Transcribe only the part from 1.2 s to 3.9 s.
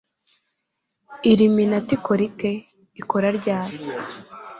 iluminati ikora ite? ikora ryari